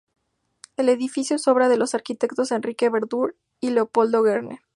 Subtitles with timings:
[0.77, 4.61] El edificio es obra de los arquitectos Enrique Verdú y Leopoldo Werner.